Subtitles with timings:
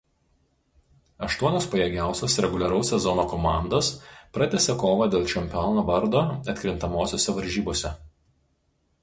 [1.25, 3.91] Aštuonios pajėgiausios reguliaraus sezono komandos
[4.39, 6.25] pratęsė kovą dėl čempiono vardo
[6.57, 7.95] atkrintamosiose varžybose.